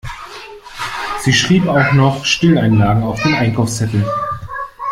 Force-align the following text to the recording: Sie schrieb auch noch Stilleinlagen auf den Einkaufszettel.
Sie 1.19 1.31
schrieb 1.31 1.67
auch 1.67 1.93
noch 1.93 2.25
Stilleinlagen 2.25 3.03
auf 3.03 3.21
den 3.21 3.35
Einkaufszettel. 3.35 4.03